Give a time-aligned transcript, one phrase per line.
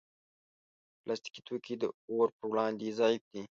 [1.03, 3.41] پلاستيکي توکي د اور پر وړاندې ضعیف دي.